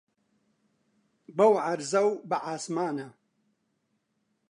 [1.37, 3.07] بەو عەرزە و بە عاسمانە